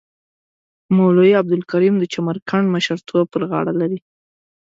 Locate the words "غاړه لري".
3.49-3.99